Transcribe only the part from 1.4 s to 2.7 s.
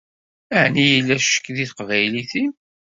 deg teqbaylit-im?